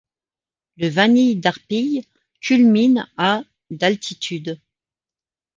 Le 0.77 0.87
Vanil 0.89 1.39
d'Arpille 1.39 2.01
culmine 2.39 3.05
à 3.17 3.43
d'altitude. 3.69 4.59